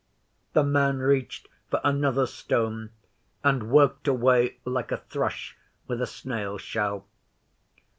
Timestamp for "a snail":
6.01-6.57